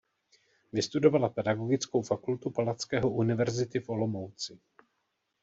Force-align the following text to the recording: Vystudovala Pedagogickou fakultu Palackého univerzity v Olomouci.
Vystudovala 0.73 1.29
Pedagogickou 1.29 2.01
fakultu 2.01 2.49
Palackého 2.51 3.09
univerzity 3.09 3.79
v 3.79 3.89
Olomouci. 3.89 4.59